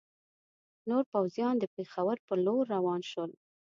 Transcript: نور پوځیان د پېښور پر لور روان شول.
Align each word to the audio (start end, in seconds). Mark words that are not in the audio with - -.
نور 0.89 1.03
پوځیان 1.13 1.55
د 1.59 1.65
پېښور 1.75 2.17
پر 2.27 2.37
لور 2.45 2.63
روان 2.75 3.01
شول. 3.11 3.31